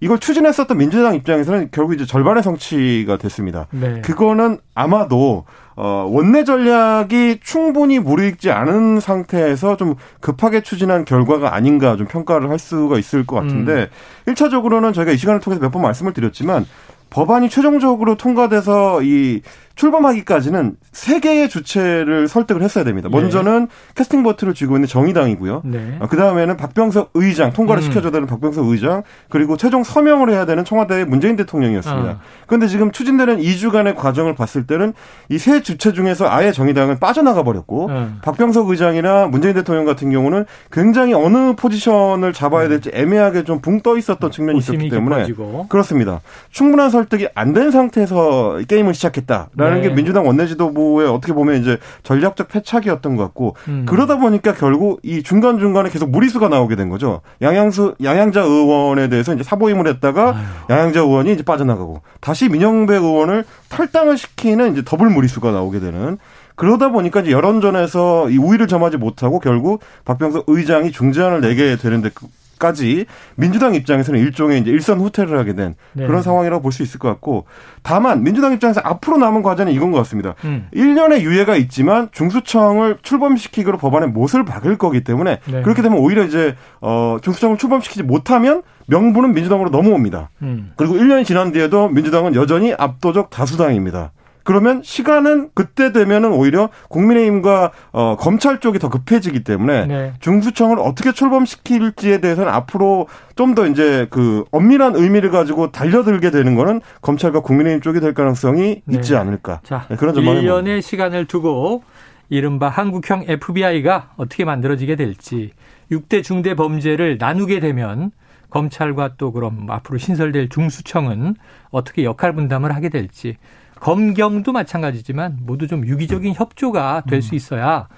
[0.00, 3.66] 이걸 추진했었던 민주당 입장에서는 결국 이제 절반의 성취가 됐습니다.
[3.70, 4.02] 네.
[4.02, 12.06] 그거는 아마도 어 원내 전략이 충분히 무르익지 않은 상태에서 좀 급하게 추진한 결과가 아닌가 좀
[12.06, 13.88] 평가를 할 수가 있을 것 같은데
[14.26, 14.32] 음.
[14.34, 16.66] 1차적으로는 저희가 이 시간을 통해서 몇 번 말씀을 드렸지만
[17.10, 19.40] 법안이 최종적으로 통과돼서 이
[19.76, 23.08] 출범하기까지는 세 개의 주체를 설득을 했어야 됩니다.
[23.10, 23.66] 먼저는 네.
[23.94, 25.62] 캐스팅 버튼을 쥐고 있는 정의당이고요.
[25.64, 25.98] 네.
[26.10, 27.84] 그 다음에는 박병석 의장 통과를 음.
[27.84, 32.08] 시켜줘야 되는 박병석 의장 그리고 최종 서명을 해야 되는 청와대의 문재인 대통령이었습니다.
[32.10, 32.18] 아.
[32.46, 34.92] 그런데 지금 추진되는 2주간의 과정을 봤을 때는
[35.30, 38.18] 이 세 주체 중에서 아예 정의당은 빠져나가 버렸고 음.
[38.22, 42.70] 박병석 의장이나 문재인 대통령 같은 경우는 굉장히 어느 포지션을 잡아야 음.
[42.70, 45.66] 될지 애매하게 좀 붕 떠 있었던 측면이 있었기 때문에 깊어지고.
[45.68, 46.20] 그렇습니다.
[46.50, 49.48] 충분한 설득이 안 된 상태에서 게임을 시작했다.
[49.56, 49.88] 라는 네.
[49.88, 53.84] 게 민주당 원내지도부의 어떻게 보면 이제 전략적 패착이었던 것 같고 음.
[53.88, 57.20] 그러다 보니까 결국 이 중간 중간에 계속 무리수가 나오게 된 거죠.
[57.42, 60.44] 양양수 양양자 의원에 대해서 이제 사보임을 했다가 아유.
[60.70, 66.18] 양양자 의원이 이제 빠져나가고 다시 민영배 의원을 탈당을 시키는 이제 더블 무리수가 나오게 되는
[66.56, 72.10] 그러다 보니까 이제 여론전에서 이 우위를 점하지 못하고 결국 박병석 의장이 중재안을 내게 되는데
[72.58, 76.06] 까지 민주당 입장에서는 일종의 이제 일선 후퇴를 하게 된 네.
[76.06, 77.46] 그런 상황이라고 볼 수 있을 것 같고
[77.82, 80.34] 다만 민주당 입장에서 앞으로 남은 과제는 이건 것 같습니다.
[80.44, 80.68] 음.
[80.74, 85.62] 1년의 유예가 있지만 중수청을 출범시키기로 법안에 못을 박을 거기 때문에 네.
[85.62, 90.30] 그렇게 되면 오히려 이제 어 중수청을 출범시키지 못하면 명분은 민주당으로 넘어옵니다.
[90.42, 90.72] 음.
[90.76, 94.12] 그리고 1년이 지난 뒤에도 민주당은 여전히 압도적 다수당입니다.
[94.46, 100.12] 그러면 시간은 그때 되면은 오히려 국민의힘과 어, 검찰 쪽이 더 급해지기 때문에 네.
[100.20, 106.80] 중수청을 어떻게 출범시킬지에 대해서는 앞으로 좀 더 이제 그 엄밀한 의미를 가지고 달려들게 되는 거는
[107.00, 108.96] 검찰과 국민의힘 쪽이 될 가능성이 네.
[108.96, 109.60] 있지 않을까.
[109.64, 111.82] 자, 네, 그런 점만 1년의 시간을 두고
[112.28, 115.52] 이른바 한국형 FBI가 어떻게 만들어지게 될지
[115.90, 118.10] 6대 중대 범죄를 나누게 되면
[118.50, 121.34] 검찰과 또 그럼 앞으로 신설될 중수청은
[121.70, 123.36] 어떻게 역할 분담을 하게 될지
[123.80, 127.36] 검경도 마찬가지지만 모두 좀 유기적인 협조가 될수 음.
[127.36, 127.88] 있어야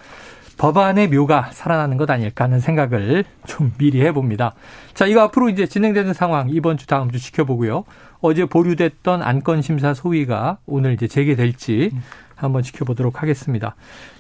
[0.59, 4.55] 법안의 묘가 살아나는 것 아닐까 하는 생각을 좀 미리 해봅니다.
[4.93, 7.85] 자, 이거 앞으로 이제 진행되는 상황 이번 주 다음 주 지켜보고요.
[8.21, 11.93] 어제 보류됐던 안건 심사 소위가 오늘 이제 재개될지
[12.35, 13.77] 한번 지켜보도록 하겠습니다.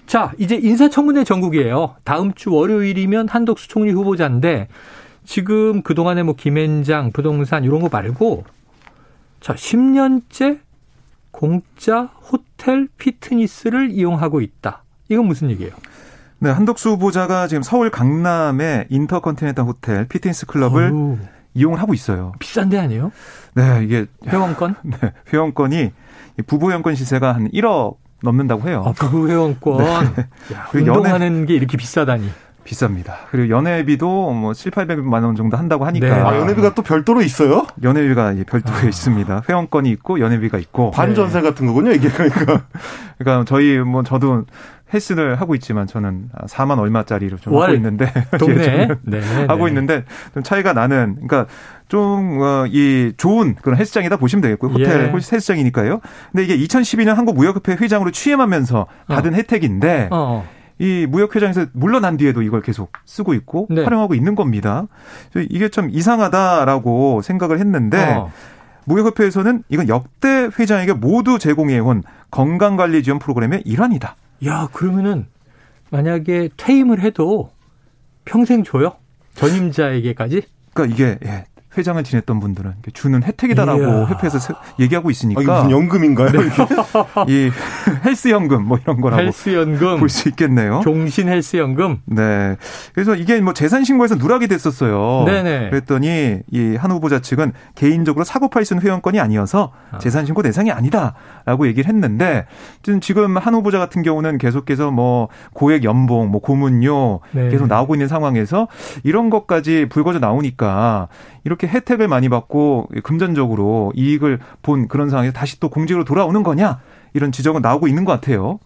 [0.06, 1.96] 자, 이제 인사청문회 전국이에요.
[2.04, 4.68] 다음 주 월요일이면 한덕수 총리 후보자인데
[5.24, 8.44] 지금 그동안에 뭐 김앤장, 부동산 이런 거 말고
[9.40, 10.60] 자, 10년째
[11.38, 14.82] 공짜 호텔 피트니스를 이용하고 있다.
[15.08, 15.72] 이건 무슨 얘기예요?
[16.40, 21.18] 네, 한덕수 후보자가 지금 서울 강남의 인터컨티넨탈 호텔 피트니스 클럽을 어우.
[21.54, 22.32] 이용을 하고 있어요.
[22.40, 23.12] 비싼 데 아니에요?
[23.54, 24.74] 네, 이게 회원권?
[24.82, 25.92] 네, 회원권이
[26.48, 28.82] 부부 회원권 시세가 한 1억 넘는다고 해요.
[28.84, 29.78] 아, 부부 회원권.
[30.16, 30.54] 네.
[30.56, 31.46] 야, 운동하는 연애...
[31.46, 32.28] 게 이렇게 비싸다니.
[32.68, 33.14] 비쌉니다.
[33.30, 36.06] 그리고 연회비도 뭐 7, 800만 원 정도 한다고 하니까.
[36.06, 36.12] 네.
[36.12, 37.66] 아, 연회비가 또 별도로 있어요?
[37.82, 38.82] 연회비가 별도로 아.
[38.82, 39.42] 있습니다.
[39.48, 40.90] 회원권이 있고 연회비가 있고.
[40.90, 41.48] 반전세 네.
[41.48, 42.64] 같은 거군요, 이게 그러니까.
[43.18, 44.44] 그러니까 저희 뭐 저도
[44.92, 49.70] 헬스를 하고 있지만 저는 4만 얼마짜리로 좀 하고 있는데 동네 네, 하고 네.
[49.70, 51.46] 있는데 좀 차이가 나는 그러니까
[51.88, 54.72] 좀이 어, 좋은 그런 헬스장이다 보시면 되겠고요.
[54.72, 55.12] 호텔 예.
[55.12, 56.00] 헬스장이니까요.
[56.32, 59.36] 근데 이게 2012년 한국 무역협회 회장으로 취임하면서 받은 어.
[59.36, 60.46] 혜택인데 어.
[60.78, 63.82] 이 무역회장에서 물러난 뒤에도 이걸 계속 쓰고 있고 네.
[63.82, 64.86] 활용하고 있는 겁니다.
[65.50, 68.30] 이게 참 이상하다라고 생각을 했는데 어.
[68.84, 74.16] 무역협회에서는 이건 역대 회장에게 모두 제공해온 건강관리 지원 프로그램의 일환이다.
[74.46, 75.26] 야, 그러면은
[75.90, 77.50] 만약에 퇴임을 해도
[78.24, 78.96] 평생 줘요?
[79.34, 80.42] 전임자에게까지?
[80.74, 81.44] 그러니까 이게 예,
[81.76, 84.04] 회장을 지냈던 분들은 주는 혜택이다라고 이야.
[84.04, 84.38] 협회에서
[84.80, 85.40] 얘기하고 있으니까.
[85.40, 86.30] 아, 이게 무슨 연금인가요?
[86.30, 86.38] 네.
[87.28, 87.50] 이
[88.04, 90.80] 헬스연금 뭐 이런 거라고 헬스연금 볼 수 있겠네요.
[90.84, 91.98] 종신 헬스연금.
[92.06, 92.56] 네.
[92.94, 95.24] 그래서 이게 뭐 재산 신고에서 누락이 됐었어요.
[95.26, 95.70] 네네.
[95.70, 99.98] 그랬더니 이 한 후보자 측은 개인적으로 사고 팔순 회원권이 아니어서 아.
[99.98, 102.46] 재산 신고 대상이 아니다라고 얘기를 했는데
[103.00, 107.48] 지금 한 후보자 같은 경우는 계속해서 뭐 고액 연봉, 뭐 고문료 네.
[107.48, 108.68] 계속 나오고 있는 상황에서
[109.02, 111.08] 이런 것까지 불거져 나오니까
[111.44, 116.78] 이렇게 혜택을 많이 받고 금전적으로 이익을 본 그런 상황에서 다시 또 공직으로 돌아오는 거냐?
[117.14, 118.58] 이런 지적은 나오고 있는 것 같아요.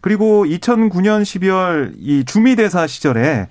[0.00, 3.48] 그리고 2009년 12월 이 주미대사 시절에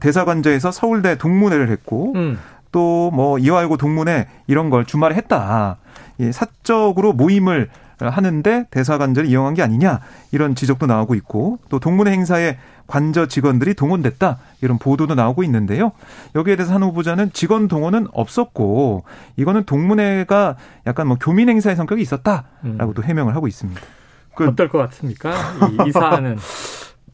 [0.00, 2.38] 대사관저에서 서울대 동문회를 했고 음.
[2.72, 5.76] 또뭐 이와 알고 동문회 이런 걸 주말에 했다.
[6.32, 7.68] 사적으로 모임을
[8.00, 10.00] 하는데 대사관절을 이용한 게 아니냐
[10.32, 15.92] 이런 지적도 나오고 있고 또 동문회 행사에 관저 직원들이 동원됐다 이런 보도도 나오고 있는데요.
[16.34, 19.04] 여기에 대해서 한 후보자는 직원 동원은 없었고
[19.36, 23.04] 이거는 동문회가 약간 뭐 교민 행사의 성격이 있었다라고도 음.
[23.04, 23.80] 해명을 하고 있습니다.
[24.34, 25.30] 그 어떨 것 같습니까?
[25.30, 26.36] 이, 이 사안은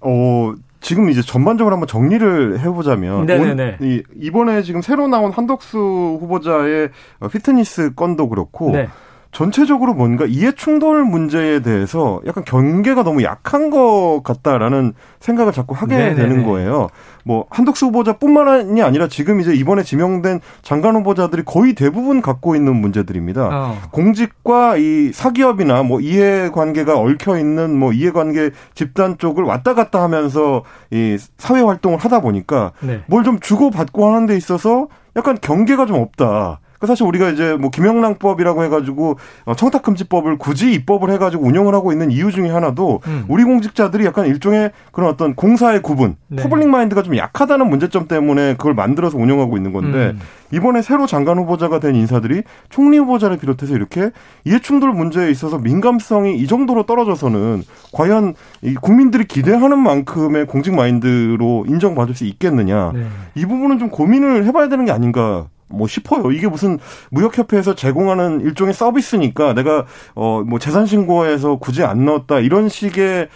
[0.01, 3.79] 어 지금 이제 전반적으로 한번 정리를 해보자면 네네네.
[3.81, 6.91] 이, 이번에 지금 새로 나온 한덕수 후보자의
[7.31, 8.73] 피트니스 건도 그렇고.
[8.73, 8.89] 네.
[9.33, 15.97] 전체적으로 뭔가 이해 충돌 문제에 대해서 약간 경계가 너무 약한 것 같다라는 생각을 자꾸 하게
[15.97, 16.17] 네네네.
[16.17, 16.89] 되는 거예요.
[17.25, 23.49] 뭐 한덕수 후보자뿐만이 아니라 지금 이제 이번에 지명된 장관 후보자들이 거의 대부분 갖고 있는 문제들입니다.
[23.53, 23.79] 어.
[23.93, 31.17] 공직과 이 사기업이나 뭐 이해관계가 얽혀 있는 뭐 이해관계 집단 쪽을 왔다 갔다 하면서 이
[31.39, 33.03] 사회 활동을 하다 보니까 네.
[33.07, 36.61] 뭘좀 주고 받고 하는 데 있어서 약간 경계가 좀 없다.
[36.81, 42.11] 그 사실 우리가 이제 뭐 김영란법이라고 해가지고 어, 청탁금지법을 굳이 입법을 해가지고 운영을 하고 있는
[42.11, 43.25] 이유 중에 하나도 음.
[43.29, 46.43] 우리 공직자들이 약간 일종의 그런 어떤 공사의 구분, 네.
[46.43, 50.21] public mind가 좀 약하다는 문제점 때문에 그걸 만들어서 운영하고 있는 건데 음.
[50.53, 54.11] 이번에 새로 장관 후보자가 된 인사들이 총리 후보자를 비롯해서 이렇게
[54.47, 57.63] 이해충돌 문제에 있어서 민감성이 이 정도로 떨어져서는
[57.93, 63.07] 과연 이 국민들이 기대하는 만큼의 공직 마인드로 인정받을 수 있겠느냐 네.
[63.35, 66.33] 이 부분은 좀 고민을 해봐야 되는 게 아닌가 뭐 싶어요.
[66.33, 66.79] 이게 무슨
[67.11, 73.29] 무역협회에서 제공하는 일종의 서비스니까 내가 어 뭐 재산 신고에서 굳이 안 넣었다 이런 식의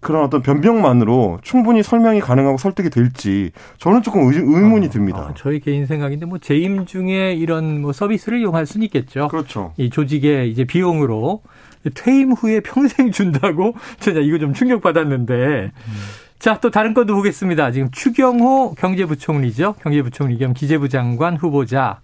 [0.00, 5.18] 그런 어떤 변명만으로 충분히 설명이 가능하고 설득이 될지 저는 조금 의, 문이 아, 듭니다.
[5.30, 9.28] 아, 저희 개인 생각인데 뭐 재임 중에 이런 뭐 서비스를 이용할 수는 있겠죠.
[9.28, 9.72] 그렇죠.
[9.76, 11.42] 이 조직의 이제 비용으로
[11.94, 15.92] 퇴임 후에 평생 준다고 진짜 이거 좀 충격받았는데 음.
[16.42, 17.70] 자, 또 다른 것도 보겠습니다.
[17.70, 19.74] 지금 추경호 경제부총리죠.
[19.74, 22.00] 경제부총리 겸 기재부 장관 후보자.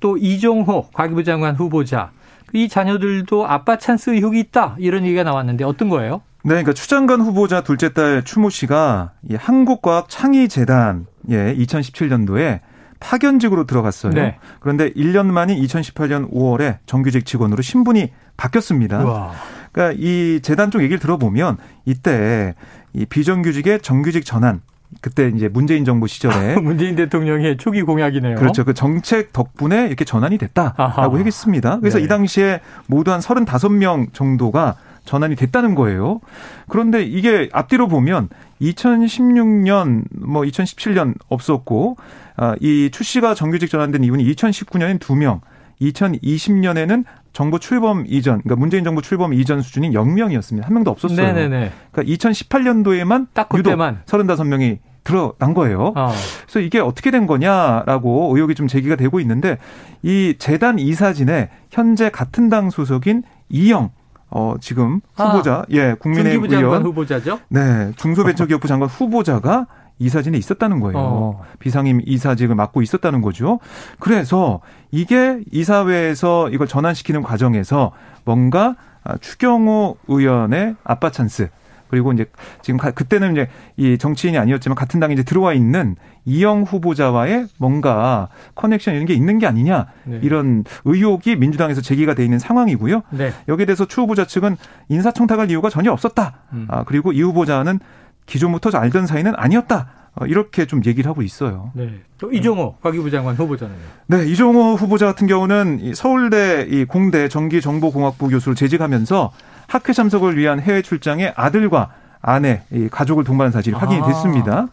[0.00, 2.10] 또 이종호 과기부 장관 후보자.
[2.54, 4.76] 이 자녀들도 아빠 찬스 의혹이 있다.
[4.78, 6.22] 이런 얘기가 나왔는데 어떤 거예요?
[6.44, 12.60] 네, 그러니까 추장관 후보자 둘째 딸 추모 씨가 이 한국과학 창의재단 예, 2017년도에
[13.00, 14.14] 파견직으로 들어갔어요.
[14.14, 14.38] 네.
[14.60, 19.04] 그런데 1년 만인 2018년 5월에 정규직 직원으로 신분이 바뀌었습니다.
[19.04, 19.32] 우와.
[19.74, 22.54] 그러니까 이 재단 쪽 얘기를 들어보면 이때
[22.92, 24.60] 이 비정규직의 정규직 전환
[25.00, 28.36] 그때 이제 문재인 정부 시절에 문재인 대통령의 초기 공약이네요.
[28.36, 28.64] 그렇죠.
[28.64, 31.18] 그 정책 덕분에 이렇게 전환이 됐다라고.
[31.18, 31.80] 하겠습니다.
[31.80, 32.04] 그래서 네.
[32.04, 36.20] 이 당시에 모두 한 35명 정도가 전환이 됐다는 거예요.
[36.68, 38.28] 그런데 이게 앞뒤로 보면
[38.62, 41.96] 2016년 뭐 2017년 없었고
[42.36, 45.40] 아, 이추 씨가 정규직 전환된 이유는 2019년엔 2명,
[45.80, 50.62] 2020년에는 정부 출범 이전, 그러니까 문재인 정부 출범 이전 수준인 0명이었습니다.
[50.62, 51.26] 한 명도 없었어요.
[51.26, 51.72] 네네네.
[51.90, 55.92] 그러니까 2018년도에만 딱 그때만 35명이 드러난 거예요.
[55.96, 56.12] 어.
[56.44, 59.58] 그래서 이게 어떻게 된 거냐라고 의혹이 좀 제기가 되고 있는데
[60.02, 63.90] 이 재단 이사진에 현재 같은 당 소속인 이영
[64.30, 67.40] 어 지금 후보자 아, 예 국민의힘 의원 후보자죠.
[67.48, 69.66] 네 중소벤처기업부 장관 후보자가
[69.98, 70.98] 이사진에 있었다는 거예요.
[70.98, 71.44] 어.
[71.58, 73.60] 비상임 이사직을 맡고 있었다는 거죠.
[73.98, 77.92] 그래서 이게 이사회에서 이걸 전환시키는 과정에서
[78.24, 78.76] 뭔가
[79.20, 81.48] 추경호 의원의 아빠 찬스
[81.88, 82.26] 그리고 이제
[82.60, 88.94] 지금 그때는 이제 이 정치인이 아니었지만 같은 당에 이제 들어와 있는 이영 후보자와의 뭔가 커넥션
[88.94, 90.18] 이런 게 있는 게 아니냐 네.
[90.22, 93.02] 이런 의혹이 민주당에서 제기가 돼 있는 상황이고요.
[93.10, 93.32] 네.
[93.46, 94.56] 여기에 대해서 추 후보자 측은
[94.88, 96.40] 인사청탁할 이유가 전혀 없었다.
[96.52, 96.66] 음.
[96.68, 97.78] 아, 그리고 이 후보자는
[98.26, 99.88] 기존부터 알던 사이는 아니었다.
[100.16, 101.72] 어, 이렇게 좀 얘기를 하고 있어요.
[101.74, 102.00] 네.
[102.18, 103.78] 또 이종호 과기부 장관 후보자는요.
[104.06, 109.32] 네, 이종호 후보자 같은 경우는 서울대 이 공대 전기정보공학부 교수를 재직하면서
[109.66, 114.06] 학회 참석을 위한 해외 출장에 아들과 아내, 이 가족을 동반한 사실이 확인이 아.
[114.06, 114.68] 됐습니다.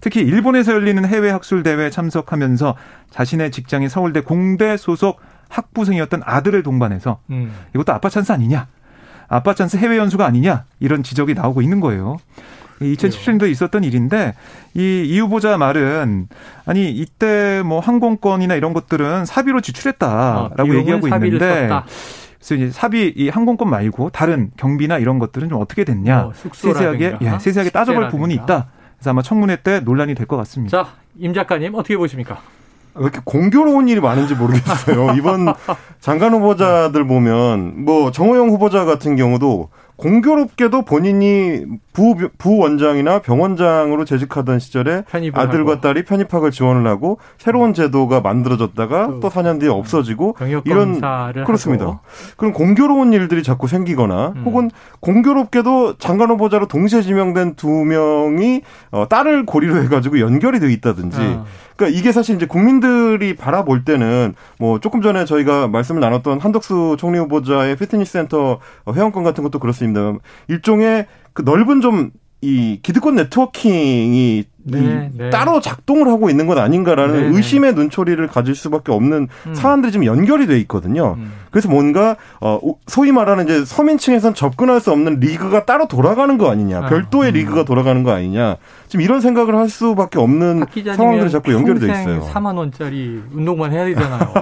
[0.00, 2.76] 특히 일본에서 열리는 해외 학술 대회에 참석하면서
[3.10, 7.52] 자신의 직장인 서울대 공대 소속 학부생이었던 아들을 동반해서 음.
[7.74, 8.66] 이것도 아빠 찬스 아니냐?
[9.28, 10.64] 아빠 찬스 해외 연수가 아니냐?
[10.80, 12.18] 이런 지적이 나오고 있는 거예요.
[12.82, 14.34] 2017년도에 있었던 일인데
[14.74, 16.28] 이 이 후보자 말은
[16.64, 21.84] 아니 이때 뭐 항공권이나 이런 것들은 사비로 지출했다라고 어, 얘기하고 있는데 썼다.
[22.38, 27.16] 그래서 이제 사비 이 항공권 말고 다른 경비나 이런 것들은 좀 어떻게 됐냐 어, 세세하게
[27.20, 28.68] 예, 세세하게 따져볼 부분이 있다.
[28.98, 30.84] 그래서 아마 청문회 때 논란이 될 것 같습니다.
[30.84, 32.38] 자, 임 작가님 어떻게 보십니까?
[32.94, 35.14] 왜 이렇게 공교로운 일이 많은지 모르겠어요.
[35.16, 35.54] 이번
[36.00, 45.04] 장관 후보자들 보면 뭐 정호영 후보자 같은 경우도 공교롭게도 본인이 부, 부원장이나 병원장으로 재직하던 시절에
[45.32, 45.80] 아들과 하고.
[45.80, 51.00] 딸이 편입학을 지원을 하고 새로운 제도가 만들어졌다가 그, 또 4년 뒤에 없어지고 이런
[51.44, 51.84] 그렇습니다.
[51.84, 51.98] 하고.
[52.36, 54.42] 그런 공교로운 일들이 자꾸 생기거나 음.
[54.44, 61.18] 혹은 공교롭게도 장관 후보자로 동시에 지명된 두 명이 어, 딸을 고리로 해가지고 연결이 돼 있다든지
[61.20, 61.44] 어.
[61.76, 67.18] 그러니까 이게 사실 이제 국민들이 바라볼 때는 뭐 조금 전에 저희가 말씀을 나눴던 한덕수 총리
[67.18, 68.60] 후보자의 피트니스 센터
[68.92, 70.12] 회원권 같은 것도 그렇습니다.
[70.48, 72.10] 일종의 그 넓은 좀
[72.44, 75.30] 이 기득권 네트워킹이 네, 네.
[75.30, 77.36] 따로 작동을 하고 있는 것 아닌가라는 네, 네.
[77.36, 79.54] 의심의 눈초리를 가질 수밖에 없는 음.
[79.54, 81.16] 사안들이 지금 연결이 돼 있거든요.
[81.18, 81.32] 음.
[81.50, 86.78] 그래서 뭔가 어 소위 말하는 이제 서민층에선 접근할 수 없는 리그가 따로 돌아가는 거 아니냐,
[86.78, 87.34] 아, 별도의 음.
[87.34, 88.56] 리그가 돌아가는 거 아니냐.
[88.88, 90.64] 지금 이런 생각을 할 수밖에 없는
[90.96, 92.28] 상황들이 자꾸 연결이 돼 있어요.
[92.32, 94.32] 4만 원짜리 운동만 해야 되잖아요.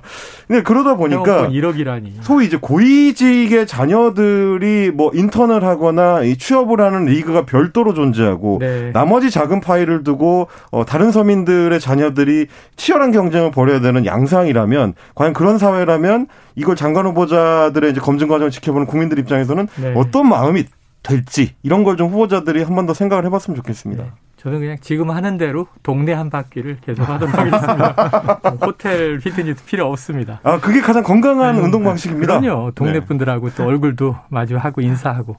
[0.48, 2.14] 네, 그러다 보니까 1억이라니.
[2.22, 8.90] 소위 이제 고위직의 자녀들이 뭐 인턴을 하거나 이 취업을 하는 리그가 별도로 존재하고 네.
[8.92, 15.58] 나머지 작은 파일을 두고 어, 다른 서민들의 자녀들이 치열한 경쟁을 벌여야 되는 양상이라면 과연 그런
[15.58, 19.92] 사회라면 이걸 장관 후보자들의 이제 검증 과정을 지켜보는 국민들 입장에서는 네.
[19.96, 20.64] 어떤 마음이
[21.02, 24.02] 될지 이런 걸 좀 후보자들이 한 번 더 생각을 해봤으면 좋겠습니다.
[24.02, 24.10] 네.
[24.36, 28.40] 저는 그냥 지금 하는 대로 동네 한 바퀴를 계속 하도록 하겠습니다.
[28.64, 30.40] 호텔 피트니스 필요 없습니다.
[30.42, 31.60] 아, 그게 가장 건강한 네.
[31.62, 32.40] 운동 방식입니다.
[32.40, 32.72] 그럼요.
[32.74, 33.00] 동네 네.
[33.00, 35.36] 분들하고 또 얼굴도 마주하고 인사하고.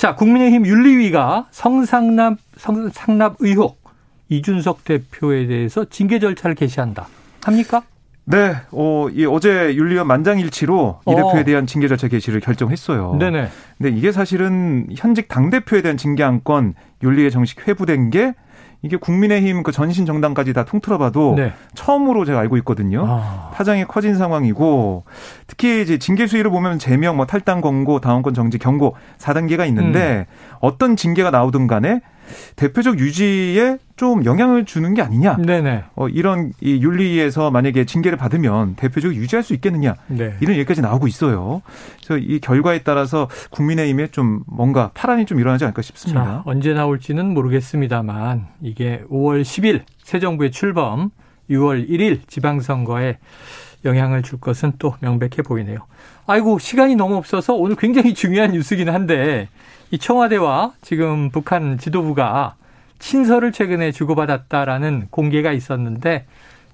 [0.00, 3.84] 자, 국민의힘 윤리위가 성상납, 성상납 의혹
[4.30, 7.06] 이준석 대표에 대해서 징계 절차를 개시한다.
[7.44, 7.82] 합니까?
[8.24, 11.16] 네, 어, 이 어제 윤리위 만장일치로 이 어.
[11.16, 13.16] 대표에 대한 징계 절차 개시를 결정했어요.
[13.20, 13.48] 네네.
[13.76, 18.32] 근데 이게 사실은 현직 당 대표에 대한 징계 안건 윤리에 정식 회부된 게
[18.82, 21.52] 이게 국민의힘 그 전신 정당까지 다 통틀어봐도 네.
[21.74, 23.04] 처음으로 제가 알고 있거든요.
[23.06, 23.50] 아.
[23.52, 25.04] 파장이 커진 상황이고
[25.46, 30.56] 특히 이제 징계 수위를 보면 제명, 뭐 탈당 권고, 당원권 정지, 경고 4단계가 있는데 음.
[30.60, 32.00] 어떤 징계가 나오든 간에
[32.56, 35.36] 대표적 유지에 좀 영향을 주는 게 아니냐.
[35.36, 35.84] 네네.
[35.94, 39.94] 어, 이런 이 윤리에서 만약에 징계를 받으면 대표적으로 유지할 수 있겠느냐.
[40.08, 40.34] 네.
[40.40, 41.62] 이런 얘기까지 나오고 있어요.
[42.04, 46.24] 그래서 이 결과에 따라서 국민의힘에 좀 뭔가 파란이 좀 일어나지 않을까 싶습니다.
[46.24, 51.10] 자, 언제 나올지는 모르겠습니다만 이게 5월 10일 새 정부의 출범,
[51.50, 53.18] 6월 1일 지방선거에
[53.84, 55.78] 영향을 줄 것은 또 명백해 보이네요.
[56.30, 59.48] 아이고 시간이 너무 없어서 오늘 굉장히 중요한 뉴스긴 한데
[59.90, 62.54] 이 청와대와 지금 북한 지도부가
[63.00, 66.26] 친서를 최근에 주고받았다라는 공개가 있었는데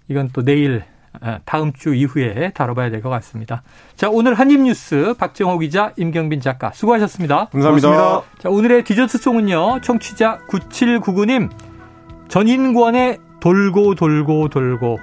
[0.09, 0.85] 이건 또 내일
[1.23, 3.63] 아, 다음 주 이후에 다뤄봐야 될 것 같습니다.
[3.97, 7.49] 자, 오늘 한입뉴스 박정호 기자, 임경빈 작가 수고하셨습니다.
[7.51, 7.89] 감사합니다.
[7.89, 8.43] 고맙습니다.
[8.43, 9.81] 자, 오늘의 디저트 송은요.
[9.81, 11.49] 청취자 9799님
[12.29, 14.99] 전인권의 돌고 돌고 돌고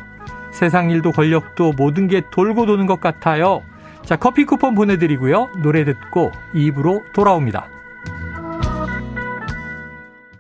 [0.52, 3.64] 세상 일도 권력도 모든 게 돌고 도는 것 같아요.
[4.04, 5.50] 자, 커피 쿠폰 보내드리고요.
[5.58, 7.73] 노래 듣고 입으로 돌아옵니다.